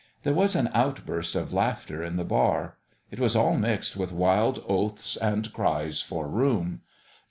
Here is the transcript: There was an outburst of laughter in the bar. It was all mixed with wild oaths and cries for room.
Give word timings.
There 0.23 0.33
was 0.33 0.55
an 0.55 0.71
outburst 0.73 1.35
of 1.35 1.53
laughter 1.53 2.03
in 2.03 2.15
the 2.15 2.23
bar. 2.23 2.79
It 3.11 3.19
was 3.19 3.35
all 3.35 3.55
mixed 3.55 3.95
with 3.95 4.11
wild 4.11 4.63
oaths 4.67 5.15
and 5.17 5.53
cries 5.53 6.01
for 6.01 6.27
room. 6.27 6.81